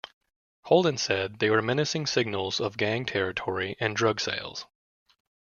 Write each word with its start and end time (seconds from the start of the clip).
Holden 0.63 0.97
said 0.97 1.37
they 1.37 1.51
were 1.51 1.61
menacing 1.61 2.07
signals 2.07 2.59
of 2.59 2.75
gang 2.75 3.05
territory 3.05 3.75
and 3.79 3.95
drug 3.95 4.19
sales. 4.19 4.65